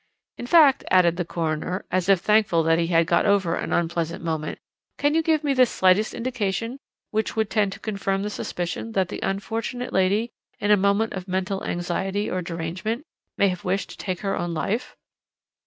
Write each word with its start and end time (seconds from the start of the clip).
In 0.39 0.47
fact,' 0.47 0.83
added 0.89 1.17
the 1.17 1.25
coroner, 1.25 1.85
as 1.91 2.09
if 2.09 2.21
thankful 2.21 2.63
that 2.63 2.79
he 2.79 2.87
had 2.87 3.05
got 3.05 3.27
over 3.27 3.53
an 3.55 3.71
unpleasant 3.71 4.23
moment, 4.23 4.57
'can 4.97 5.13
you 5.13 5.21
give 5.21 5.43
me 5.43 5.53
the 5.53 5.67
slightest 5.67 6.15
indication 6.15 6.79
which 7.11 7.35
would 7.35 7.51
tend 7.51 7.71
to 7.73 7.79
confirm 7.79 8.23
the 8.23 8.31
suspicion 8.31 8.93
that 8.93 9.09
the 9.09 9.19
unfortunate 9.21 9.93
lady, 9.93 10.31
in 10.57 10.71
a 10.71 10.75
moment 10.75 11.13
of 11.13 11.27
mental 11.27 11.63
anxiety 11.63 12.27
or 12.27 12.41
derangement, 12.41 13.05
may 13.37 13.49
have 13.49 13.63
wished 13.63 13.91
to 13.91 13.97
take 13.99 14.21
her 14.21 14.35
own 14.35 14.55
life?' 14.55 14.95